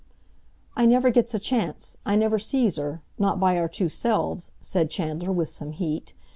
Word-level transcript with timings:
"I 0.75 0.87
never 0.87 1.11
gets 1.11 1.35
a 1.35 1.37
chance. 1.37 1.95
I 2.07 2.15
never 2.15 2.39
sees 2.39 2.77
her, 2.77 3.03
not 3.19 3.39
by 3.39 3.59
our 3.59 3.69
two 3.69 3.87
selves," 3.87 4.51
said 4.59 4.89
Chandler, 4.89 5.31
with 5.31 5.49
some 5.49 5.73
heat. 5.73 6.15